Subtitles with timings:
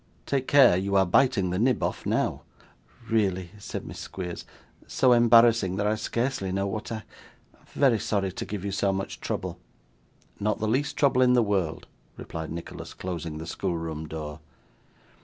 [0.25, 0.75] Take care!
[0.75, 2.41] You are biting the nib off now.'
[3.07, 4.45] 'Really,' said Miss Squeers;
[4.87, 7.03] 'so embarrassing that I scarcely know what I
[7.73, 9.59] very sorry to give you so much trouble.'
[10.39, 11.85] 'Not the least trouble in the world,'
[12.17, 14.39] replied Nicholas, closing the schoolroom door.